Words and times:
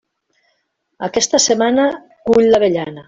Aquesta 1.09 1.41
setmana, 1.45 1.85
cull 2.31 2.51
l'avellana. 2.57 2.99